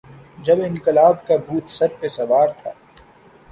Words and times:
جب 0.37 0.61
انقلاب 0.61 1.27
کا 1.27 1.35
بھوت 1.45 1.69
سر 1.71 1.87
پہ 1.99 2.07
سوار 2.07 2.47
تھا۔ 2.57 2.71